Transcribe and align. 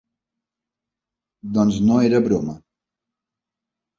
Doncs 1.57 1.77
no 1.89 1.99
era 2.07 2.21
broma. 2.31 2.57